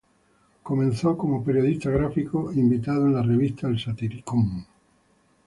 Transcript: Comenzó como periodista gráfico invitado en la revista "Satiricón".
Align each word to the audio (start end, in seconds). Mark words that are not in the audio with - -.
Comenzó 0.63 1.15
como 1.15 1.43
periodista 1.43 1.91
gráfico 1.91 2.51
invitado 2.53 3.05
en 3.05 3.13
la 3.13 3.21
revista 3.21 3.69
"Satiricón". 3.77 4.65